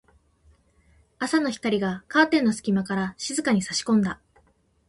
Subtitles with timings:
[1.19, 4.19] 朝の光がカーテンの隙間から静かに差し込んだ。